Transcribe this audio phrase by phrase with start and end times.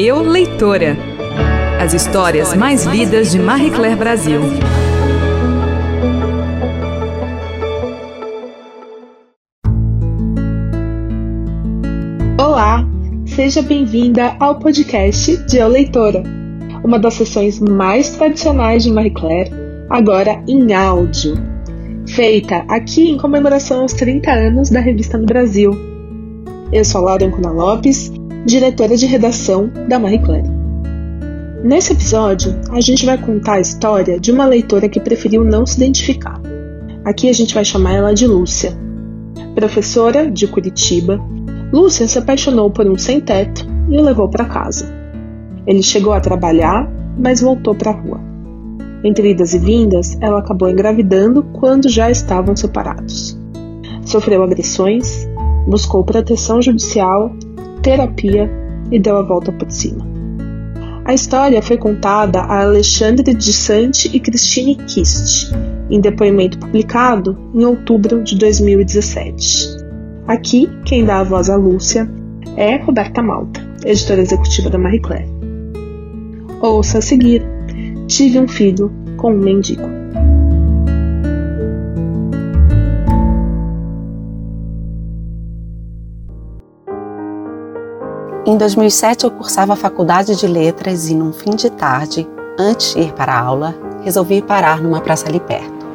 [0.00, 0.96] Eu Leitora.
[1.82, 4.40] As histórias mais lidas de Marie Claire Brasil.
[12.40, 12.86] Olá,
[13.26, 16.22] seja bem-vinda ao podcast de Eu Leitora,
[16.84, 19.50] uma das sessões mais tradicionais de Marie Claire,
[19.90, 21.34] agora em áudio,
[22.06, 25.72] feita aqui em comemoração aos 30 anos da revista no Brasil.
[26.72, 28.12] Eu sou a Laura Ancona Lopes
[28.44, 30.48] diretora de redação da Marie Claire.
[31.62, 35.76] Nesse episódio, a gente vai contar a história de uma leitora que preferiu não se
[35.76, 36.40] identificar.
[37.04, 38.78] Aqui a gente vai chamar ela de Lúcia.
[39.54, 41.20] Professora de Curitiba,
[41.72, 44.86] Lúcia se apaixonou por um sem-teto e o levou para casa.
[45.66, 48.20] Ele chegou a trabalhar, mas voltou para a rua.
[49.02, 53.38] Entre idas e vindas, ela acabou engravidando quando já estavam separados.
[54.04, 55.28] Sofreu agressões,
[55.66, 57.32] buscou proteção judicial
[57.82, 58.50] terapia
[58.90, 60.06] e deu a volta por cima.
[61.04, 65.50] A história foi contada a Alexandre de Sante e Christine Kist,
[65.88, 69.78] em depoimento publicado em outubro de 2017.
[70.26, 72.06] Aqui, quem dá a voz à Lúcia
[72.56, 75.28] é Roberta Malta, editora executiva da Marie Claire.
[76.60, 77.42] Ouça a seguir:
[78.06, 79.97] Tive um filho com um mendigo.
[88.48, 92.26] Em 2007, eu cursava a faculdade de letras e, num fim de tarde,
[92.58, 95.86] antes de ir para a aula, resolvi parar numa praça ali perto.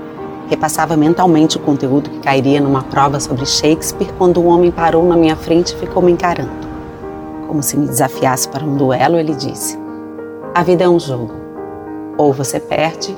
[0.47, 5.17] Repassava mentalmente o conteúdo que cairia numa prova sobre Shakespeare quando um homem parou na
[5.17, 6.67] minha frente e ficou me encarando.
[7.47, 9.75] Como se me desafiasse para um duelo, ele disse:
[10.53, 11.33] A vida é um jogo.
[12.19, 13.15] Ou você perde,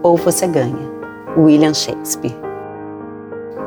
[0.00, 0.88] ou você ganha.
[1.36, 2.45] William Shakespeare.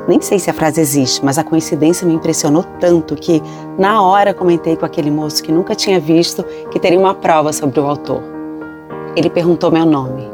[0.09, 3.43] Nem sei se a frase existe, mas a coincidência me impressionou tanto que,
[3.77, 7.79] na hora, comentei com aquele moço que nunca tinha visto que teria uma prova sobre
[7.79, 8.23] o autor.
[9.15, 10.27] Ele perguntou meu nome.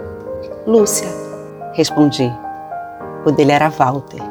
[0.65, 1.09] Lúcia,
[1.73, 2.31] respondi.
[3.25, 4.21] O dele era Walter.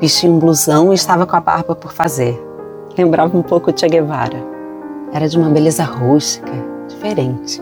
[0.00, 2.40] Vestia um blusão e estava com a barba por fazer.
[2.96, 4.40] Lembrava um pouco de Che Guevara.
[5.12, 6.52] Era de uma beleza rústica,
[6.86, 7.60] diferente.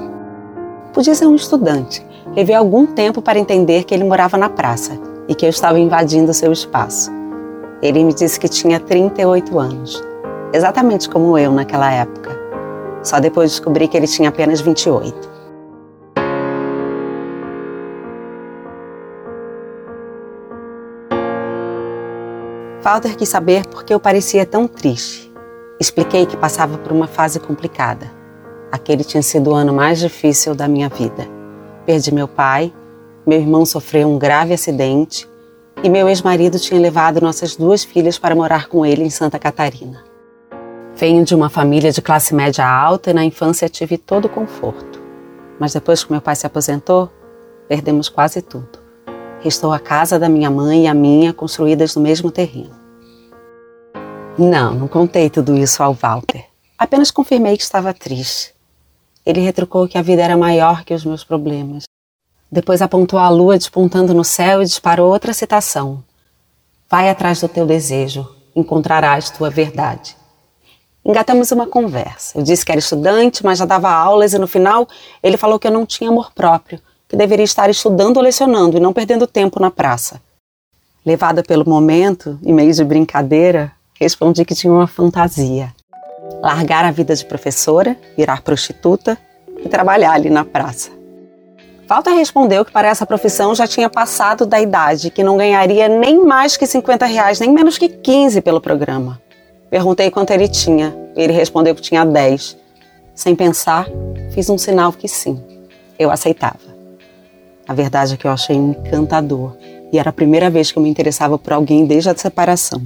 [0.93, 2.07] Podia ser um estudante.
[2.37, 6.33] Levei algum tempo para entender que ele morava na praça e que eu estava invadindo
[6.33, 7.12] seu espaço.
[7.83, 10.03] Ele me disse que tinha 38 anos,
[10.53, 12.37] exatamente como eu naquela época.
[13.03, 15.39] Só depois descobri que ele tinha apenas 28.
[22.83, 25.31] Walter quis saber por que eu parecia tão triste.
[25.78, 28.10] Expliquei que passava por uma fase complicada.
[28.72, 31.28] Aquele tinha sido o ano mais difícil da minha vida.
[31.84, 32.72] Perdi meu pai
[33.28, 35.28] meu irmão sofreu um grave acidente
[35.84, 40.03] e meu ex-marido tinha levado nossas duas filhas para morar com ele em Santa Catarina.
[40.97, 44.99] Venho de uma família de classe média alta e na infância tive todo o conforto.
[45.61, 47.11] Mas depois que meu pai se aposentou,
[47.69, 48.78] perdemos quase tudo.
[49.41, 52.75] Restou a casa da minha mãe e a minha construídas no mesmo terreno.
[54.39, 56.47] Não, não contei tudo isso ao Walter.
[56.78, 58.55] Apenas confirmei que estava triste.
[59.27, 61.84] Ele retrucou que a vida era maior que os meus problemas
[62.50, 66.03] depois apontou a lua despontando no céu e disparou outra citação.
[66.91, 68.26] Vai atrás do teu desejo,
[68.56, 70.16] encontrarás tua verdade.
[71.04, 72.38] Engatamos uma conversa.
[72.38, 74.88] Eu disse que era estudante, mas já dava aulas e no final
[75.22, 78.80] ele falou que eu não tinha amor próprio, que deveria estar estudando ou lecionando e
[78.80, 80.20] não perdendo tempo na praça.
[81.04, 85.75] Levada pelo momento e meio de brincadeira, respondi que tinha uma fantasia:
[86.42, 89.16] largar a vida de professora, virar prostituta
[89.65, 90.97] e trabalhar ali na praça.
[91.88, 96.22] Walter respondeu que para essa profissão já tinha passado da idade, que não ganharia nem
[96.22, 99.19] mais que 50 reais, nem menos que 15 pelo programa.
[99.71, 100.94] Perguntei quanto ele tinha.
[101.16, 102.59] Ele respondeu que tinha 10.
[103.15, 103.87] Sem pensar,
[104.32, 105.43] fiz um sinal que sim,
[105.98, 106.59] eu aceitava.
[107.66, 109.56] A verdade é que eu achei encantador
[109.91, 112.82] e era a primeira vez que eu me interessava por alguém desde a separação.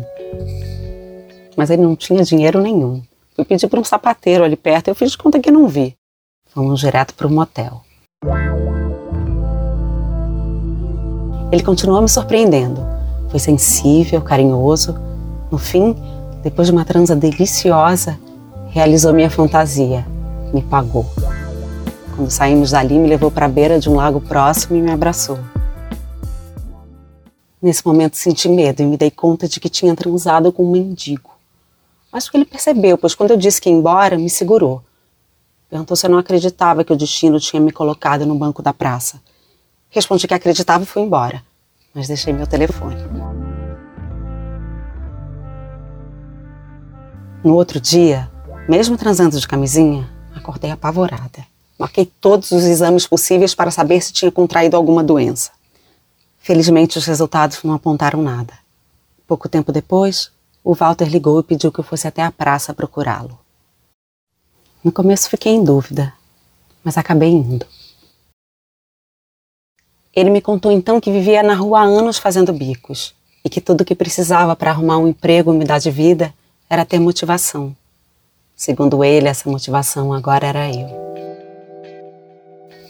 [1.56, 3.02] Mas ele não tinha dinheiro nenhum.
[3.34, 5.96] Fui pedir para um sapateiro ali perto e eu fiz de conta que não vi.
[6.50, 7.82] Fomos direto para o motel.
[11.52, 12.80] Ele continuou me surpreendendo.
[13.28, 14.98] Foi sensível, carinhoso.
[15.50, 15.94] No fim,
[16.42, 18.18] depois de uma transa deliciosa,
[18.70, 20.06] realizou minha fantasia.
[20.50, 21.04] Me pagou.
[22.16, 25.38] Quando saímos dali, me levou para a beira de um lago próximo e me abraçou.
[27.60, 31.30] Nesse momento senti medo e me dei conta de que tinha transado com um mendigo.
[32.10, 34.82] Acho que ele percebeu, pois quando eu disse que ia embora, me segurou.
[35.68, 39.20] Perguntou se eu não acreditava que o destino tinha me colocado no banco da praça.
[39.92, 41.40] Respondi que acreditava e fui embora,
[41.94, 42.96] mas deixei meu telefone.
[47.44, 48.28] No outro dia,
[48.68, 51.46] mesmo transando de camisinha, Acordei apavorada.
[51.78, 55.50] Marquei todos os exames possíveis para saber se tinha contraído alguma doença.
[56.40, 58.52] Felizmente, os resultados não apontaram nada.
[59.26, 60.30] Pouco tempo depois,
[60.64, 63.38] o Walter ligou e pediu que eu fosse até a praça procurá-lo.
[64.82, 66.12] No começo fiquei em dúvida,
[66.82, 67.64] mas acabei indo.
[70.14, 73.80] Ele me contou então que vivia na rua há anos fazendo bicos e que tudo
[73.80, 76.34] o que precisava para arrumar um emprego e mudar de vida
[76.68, 77.74] era ter motivação.
[78.54, 80.86] Segundo ele, essa motivação agora era eu.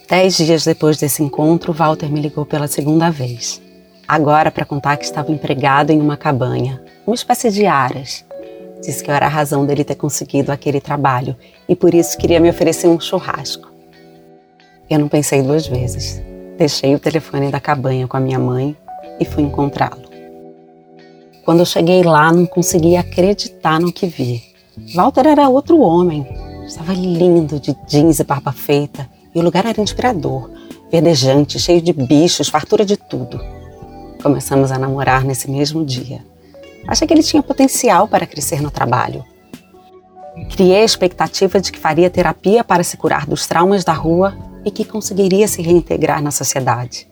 [0.08, 3.62] Dez dias depois desse encontro, Walter me ligou pela segunda vez.
[4.06, 8.24] Agora para contar que estava empregado em uma cabanha, uma espécie de aras.
[8.80, 11.36] Disse que eu era a razão dele ter conseguido aquele trabalho
[11.68, 13.70] e por isso queria me oferecer um churrasco.
[14.90, 16.20] Eu não pensei duas vezes.
[16.56, 18.76] Deixei o telefone da cabanha com a minha mãe
[19.18, 20.02] e fui encontrá-lo.
[21.44, 24.42] Quando eu cheguei lá, não conseguia acreditar no que vi.
[24.94, 26.26] Walter era outro homem.
[26.66, 30.50] Estava lindo, de jeans e barba feita, e o lugar era inspirador,
[30.90, 33.40] verdejante, cheio de bichos, fartura de tudo.
[34.22, 36.24] Começamos a namorar nesse mesmo dia.
[36.86, 39.24] Achei que ele tinha potencial para crescer no trabalho.
[40.54, 44.70] Criei a expectativa de que faria terapia para se curar dos traumas da rua e
[44.70, 47.06] que conseguiria se reintegrar na sociedade.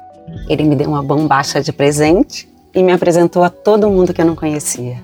[0.49, 4.27] Ele me deu uma bombacha de presente e me apresentou a todo mundo que eu
[4.27, 5.03] não conhecia.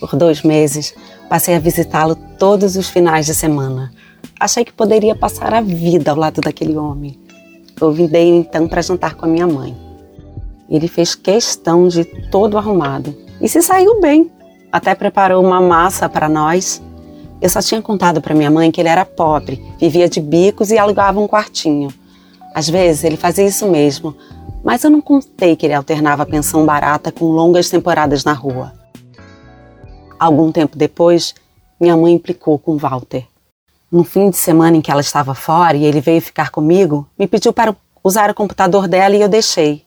[0.00, 0.94] Por dois meses,
[1.28, 3.92] passei a visitá-lo todos os finais de semana.
[4.38, 7.18] Achei que poderia passar a vida ao lado daquele homem.
[7.78, 9.76] Convidei então para jantar com a minha mãe.
[10.68, 14.30] Ele fez questão de todo arrumado e se saiu bem.
[14.70, 16.82] Até preparou uma massa para nós
[17.40, 20.78] eu só tinha contado para minha mãe que ele era pobre, vivia de bicos e
[20.78, 21.92] alugava um quartinho.
[22.54, 24.16] Às vezes ele fazia isso mesmo,
[24.64, 28.72] mas eu não contei que ele alternava pensão barata com longas temporadas na rua.
[30.18, 31.34] Algum tempo depois,
[31.80, 33.24] minha mãe implicou com Walter.
[33.90, 37.28] No fim de semana em que ela estava fora e ele veio ficar comigo, me
[37.28, 39.84] pediu para usar o computador dela e eu deixei.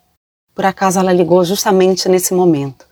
[0.55, 2.85] Por acaso ela ligou justamente nesse momento.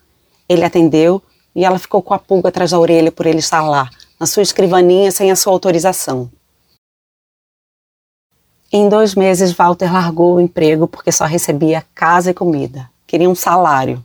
[0.47, 1.21] Ele atendeu
[1.55, 4.43] e ela ficou com a pulga atrás da orelha por ele estar lá, na sua
[4.43, 6.29] escrivaninha sem a sua autorização.
[8.71, 12.89] Em dois meses, Walter largou o emprego porque só recebia casa e comida.
[13.07, 14.03] Queria um salário.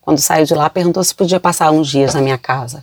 [0.00, 2.82] Quando saiu de lá, perguntou se podia passar uns dias na minha casa.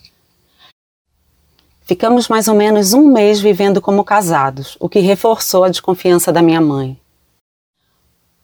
[1.81, 6.41] Ficamos mais ou menos um mês vivendo como casados, o que reforçou a desconfiança da
[6.41, 6.97] minha mãe.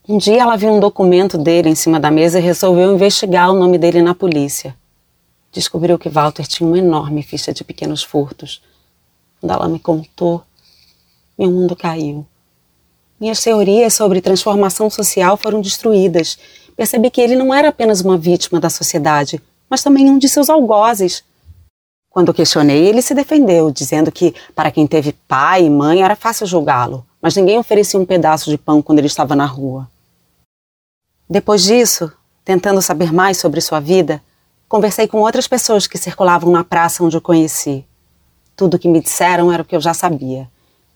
[0.09, 3.57] Um dia ela viu um documento dele em cima da mesa e resolveu investigar o
[3.57, 4.75] nome dele na polícia
[5.57, 8.61] descobriu que Walter tinha uma enorme ficha de pequenos furtos.
[9.39, 10.43] Quando ela me contou,
[11.37, 12.25] meu mundo caiu.
[13.19, 16.37] Minhas teorias sobre transformação social foram destruídas.
[16.75, 20.49] Percebi que ele não era apenas uma vítima da sociedade, mas também um de seus
[20.49, 21.23] algozes.
[22.09, 26.45] Quando questionei, ele se defendeu, dizendo que para quem teve pai e mãe era fácil
[26.45, 29.89] julgá-lo, mas ninguém oferecia um pedaço de pão quando ele estava na rua.
[31.29, 32.11] Depois disso,
[32.45, 34.21] tentando saber mais sobre sua vida,
[34.69, 37.85] Conversei com outras pessoas que circulavam na praça onde o conheci.
[38.53, 40.49] Tudo o que me disseram era o que eu já sabia.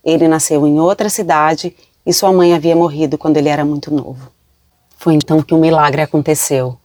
[0.04, 1.74] Ele nasceu em outra cidade
[2.06, 4.30] e sua mãe havia morrido quando ele era muito novo.
[4.98, 6.78] Foi então que um milagre aconteceu.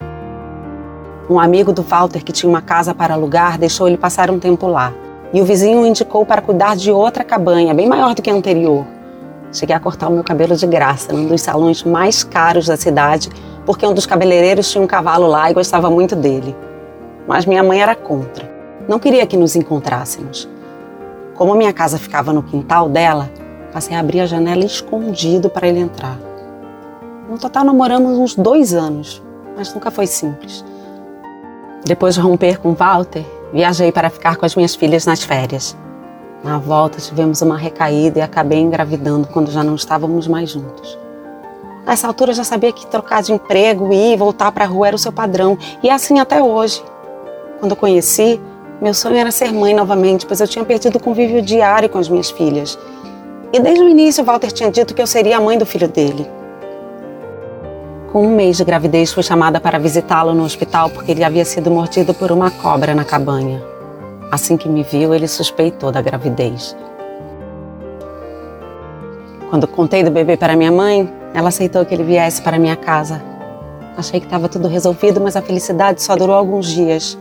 [1.28, 4.68] Um amigo do Walter que tinha uma casa para alugar deixou ele passar um tempo
[4.68, 4.94] lá.
[5.32, 8.34] E o vizinho o indicou para cuidar de outra cabanha, bem maior do que a
[8.34, 8.86] anterior.
[9.52, 13.28] Cheguei a cortar o meu cabelo de graça num dos salões mais caros da cidade,
[13.64, 16.54] porque um dos cabeleireiros tinha um cavalo lá e gostava muito dele
[17.26, 18.48] mas minha mãe era contra.
[18.88, 20.48] Não queria que nos encontrássemos.
[21.34, 23.30] Como minha casa ficava no quintal dela,
[23.72, 26.18] passei a abrir a janela escondido para ele entrar.
[27.28, 29.22] No total namoramos uns dois anos,
[29.56, 30.64] mas nunca foi simples.
[31.84, 35.76] Depois de romper com Walter, viajei para ficar com as minhas filhas nas férias.
[36.42, 40.98] Na volta tivemos uma recaída e acabei engravidando quando já não estávamos mais juntos.
[41.84, 44.88] Nessa altura já sabia que trocar de emprego e ir e voltar para a rua
[44.88, 46.82] era o seu padrão, e é assim até hoje.
[47.58, 48.40] Quando eu conheci,
[48.80, 52.08] meu sonho era ser mãe novamente, pois eu tinha perdido o convívio diário com as
[52.08, 52.78] minhas filhas.
[53.52, 56.28] E desde o início, Walter tinha dito que eu seria a mãe do filho dele.
[58.12, 61.70] Com um mês de gravidez, fui chamada para visitá-lo no hospital porque ele havia sido
[61.70, 63.62] mordido por uma cobra na cabanha.
[64.30, 66.76] Assim que me viu, ele suspeitou da gravidez.
[69.48, 73.22] Quando contei do bebê para minha mãe, ela aceitou que ele viesse para minha casa.
[73.96, 77.16] Achei que estava tudo resolvido, mas a felicidade só durou alguns dias.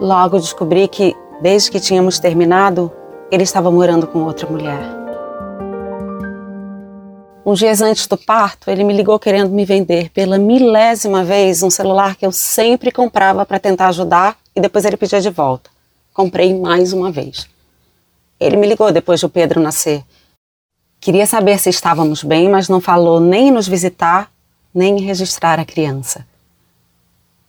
[0.00, 2.92] Logo descobri que, desde que tínhamos terminado,
[3.30, 4.78] ele estava morando com outra mulher.
[7.46, 11.70] Uns dias antes do parto, ele me ligou querendo me vender pela milésima vez um
[11.70, 15.70] celular que eu sempre comprava para tentar ajudar e depois ele pedia de volta.
[16.12, 17.48] Comprei mais uma vez.
[18.38, 20.04] Ele me ligou depois de o Pedro nascer.
[21.00, 24.30] Queria saber se estávamos bem, mas não falou nem em nos visitar,
[24.74, 26.26] nem em registrar a criança.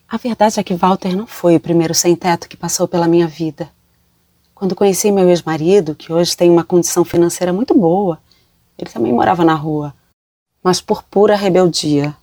[0.10, 3.70] A verdade é que Walter não foi o primeiro sem-teto que passou pela minha vida.
[4.56, 8.18] Quando conheci meu ex-marido, que hoje tem uma condição financeira muito boa,
[8.78, 9.94] ele também morava na rua,
[10.64, 12.16] mas por pura rebeldia.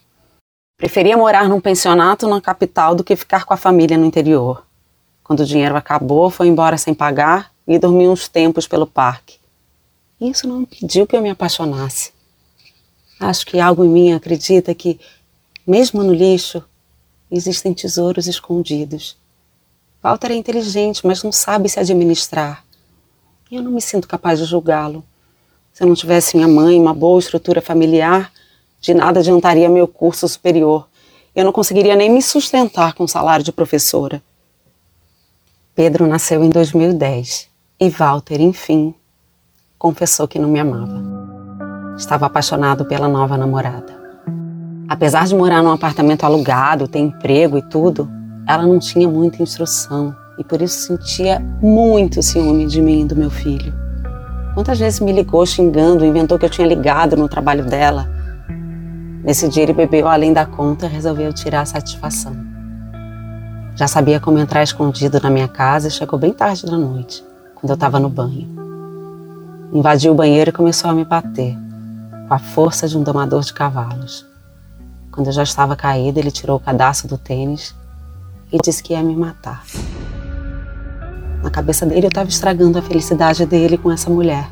[0.78, 4.64] Preferia morar num pensionato na capital do que ficar com a família no interior.
[5.22, 9.38] Quando o dinheiro acabou, foi embora sem pagar e dormiu uns tempos pelo parque.
[10.18, 12.12] Isso não impediu que eu me apaixonasse.
[13.20, 14.98] Acho que algo em mim acredita que,
[15.66, 16.64] mesmo no lixo,
[17.36, 19.16] existem tesouros escondidos.
[20.02, 22.64] Walter é inteligente, mas não sabe se administrar.
[23.50, 25.02] E eu não me sinto capaz de julgá-lo.
[25.72, 28.32] Se eu não tivesse minha mãe, uma boa estrutura familiar,
[28.80, 30.86] de nada adiantaria meu curso superior.
[31.34, 34.22] Eu não conseguiria nem me sustentar com o salário de professora.
[35.74, 37.48] Pedro nasceu em 2010
[37.80, 38.94] e Walter, enfim,
[39.78, 41.02] confessou que não me amava.
[41.96, 44.03] Estava apaixonado pela nova namorada.
[44.94, 48.08] Apesar de morar num apartamento alugado, ter emprego e tudo,
[48.46, 53.16] ela não tinha muita instrução e por isso sentia muito ciúme de mim e do
[53.16, 53.74] meu filho.
[54.54, 58.08] Quantas vezes me ligou xingando, inventou que eu tinha ligado no trabalho dela.
[59.24, 62.36] Nesse dia ele bebeu além da conta e resolveu tirar a satisfação.
[63.74, 67.24] Já sabia como entrar escondido na minha casa e chegou bem tarde da noite,
[67.56, 68.48] quando eu estava no banho.
[69.72, 71.58] Invadiu o banheiro e começou a me bater,
[72.28, 74.32] com a força de um domador de cavalos.
[75.14, 77.72] Quando eu já estava caída, ele tirou o cadastro do tênis
[78.50, 79.64] e disse que ia me matar.
[81.40, 84.50] Na cabeça dele, eu estava estragando a felicidade dele com essa mulher.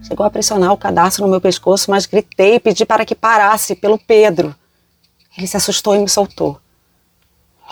[0.00, 3.74] Chegou a pressionar o cadastro no meu pescoço, mas gritei e pedi para que parasse
[3.74, 4.54] pelo Pedro.
[5.36, 6.60] Ele se assustou e me soltou.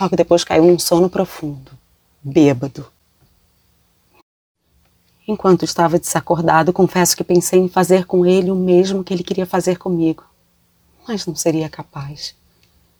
[0.00, 1.70] Logo depois caiu num sono profundo,
[2.20, 2.84] bêbado.
[5.28, 9.46] Enquanto estava desacordado, confesso que pensei em fazer com ele o mesmo que ele queria
[9.46, 10.24] fazer comigo,
[11.06, 12.34] mas não seria capaz.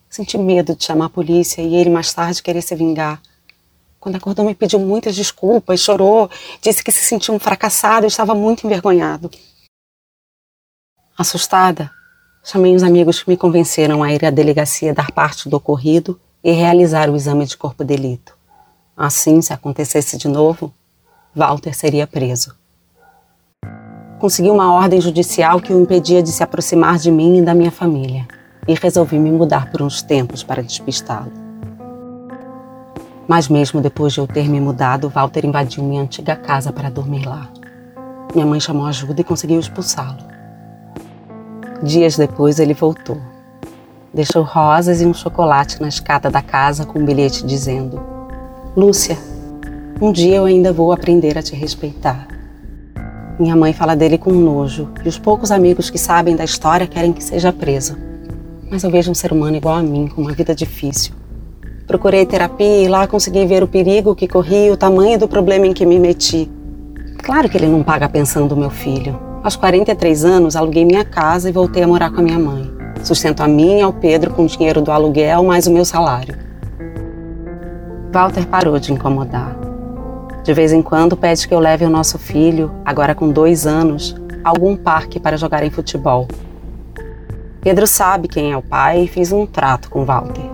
[0.08, 3.20] Senti medo de chamar a polícia e ele mais tarde querer se vingar.
[4.00, 6.30] Quando acordou, me pediu muitas desculpas, chorou,
[6.62, 9.30] disse que se sentia um fracassado e estava muito envergonhado.
[11.16, 11.90] Assustada,
[12.42, 16.50] chamei os amigos que me convenceram a ir à delegacia dar parte do ocorrido e
[16.50, 18.34] realizar o exame de corpo de delito.
[18.96, 20.74] Assim, se acontecesse de novo,
[21.34, 22.59] Walter seria preso.
[24.20, 27.70] Consegui uma ordem judicial que o impedia de se aproximar de mim e da minha
[27.70, 28.28] família,
[28.68, 31.32] e resolvi me mudar por uns tempos para despistá-lo.
[33.26, 37.24] Mas mesmo depois de eu ter me mudado, Walter invadiu minha antiga casa para dormir
[37.24, 37.48] lá.
[38.34, 40.18] Minha mãe chamou ajuda e conseguiu expulsá-lo.
[41.82, 43.16] Dias depois ele voltou.
[44.12, 47.98] Deixou rosas e um chocolate na escada da casa com um bilhete dizendo:
[48.76, 49.16] Lúcia,
[49.98, 52.39] um dia eu ainda vou aprender a te respeitar.
[53.40, 57.12] Minha mãe fala dele com nojo e os poucos amigos que sabem da história querem
[57.12, 57.96] que seja preso.
[58.70, 61.14] Mas eu vejo um ser humano igual a mim, com uma vida difícil,
[61.90, 65.66] Procurei terapia e lá consegui ver o perigo que corri e o tamanho do problema
[65.66, 66.48] em que me meti.
[67.18, 69.18] Claro que ele não paga a pensão do meu filho.
[69.42, 72.70] Aos 43 anos, aluguei minha casa e voltei a morar com a minha mãe.
[73.02, 76.36] Sustento a mim e ao Pedro com o dinheiro do aluguel mais o meu salário.
[78.12, 79.59] Walter parou de incomodar.
[80.42, 84.16] De vez em quando pede que eu leve o nosso filho, agora com dois anos,
[84.42, 86.26] a algum parque para jogar em futebol.
[87.60, 90.48] Pedro sabe quem é o pai e fiz um trato com Walter.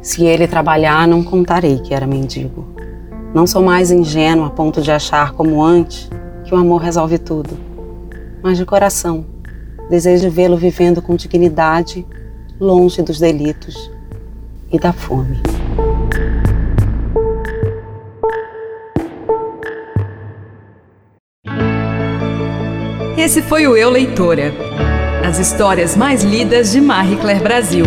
[0.00, 2.66] Se ele trabalhar, não contarei que era mendigo.
[3.34, 6.08] Não sou mais ingênuo a ponto de achar, como antes,
[6.44, 7.58] que o amor resolve tudo.
[8.42, 9.24] Mas de coração,
[9.88, 12.06] desejo vê-lo vivendo com dignidade,
[12.60, 13.90] longe dos delitos
[14.70, 15.40] e da fome.
[23.16, 24.54] Esse foi o Eu Leitora.
[25.22, 27.84] As histórias mais lidas de Marie Claire Brasil.